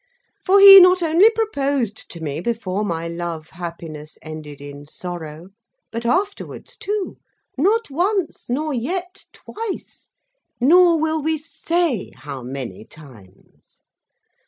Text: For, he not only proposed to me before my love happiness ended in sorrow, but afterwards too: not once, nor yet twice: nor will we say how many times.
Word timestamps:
For, 0.43 0.59
he 0.59 0.79
not 0.79 1.03
only 1.03 1.29
proposed 1.29 2.09
to 2.09 2.21
me 2.23 2.39
before 2.41 2.83
my 2.83 3.07
love 3.07 3.49
happiness 3.51 4.17
ended 4.23 4.59
in 4.59 4.87
sorrow, 4.87 5.49
but 5.91 6.07
afterwards 6.07 6.75
too: 6.75 7.17
not 7.55 7.91
once, 7.91 8.49
nor 8.49 8.73
yet 8.73 9.25
twice: 9.31 10.13
nor 10.59 10.99
will 10.99 11.21
we 11.21 11.37
say 11.37 12.09
how 12.15 12.41
many 12.41 12.83
times. 12.83 13.83